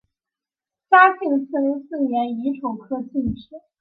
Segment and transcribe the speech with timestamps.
[0.89, 3.61] 嘉靖四十四年乙丑科进士。